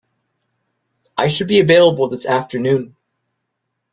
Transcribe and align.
I 1.15 1.27
should 1.27 1.47
be 1.47 1.59
available 1.59 2.07
this 2.07 2.25
afternoon 2.25 2.95